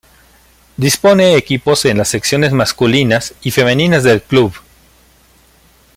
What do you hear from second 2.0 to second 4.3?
secciones masculinas y femeninas del